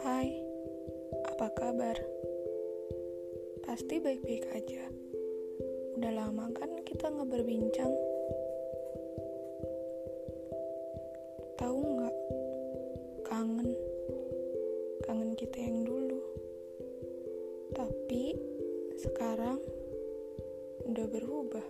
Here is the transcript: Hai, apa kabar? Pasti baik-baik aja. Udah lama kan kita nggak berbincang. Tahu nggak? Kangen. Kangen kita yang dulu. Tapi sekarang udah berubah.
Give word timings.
Hai, 0.00 0.32
apa 1.28 1.52
kabar? 1.52 1.92
Pasti 3.68 4.00
baik-baik 4.00 4.48
aja. 4.56 4.88
Udah 6.00 6.12
lama 6.16 6.48
kan 6.56 6.72
kita 6.88 7.12
nggak 7.12 7.28
berbincang. 7.28 7.92
Tahu 11.60 11.80
nggak? 11.84 12.16
Kangen. 13.28 13.68
Kangen 15.04 15.36
kita 15.36 15.60
yang 15.60 15.84
dulu. 15.84 16.20
Tapi 17.76 18.40
sekarang 18.96 19.60
udah 20.88 21.06
berubah. 21.12 21.66